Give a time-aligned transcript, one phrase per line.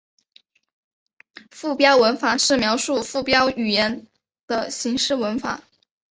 [1.51, 4.07] 附标文法是描述附标语言
[4.47, 5.61] 的形式文法。